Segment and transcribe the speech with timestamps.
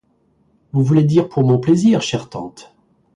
[0.71, 2.75] Vous voulez dire pour mon plaisir, chère tante.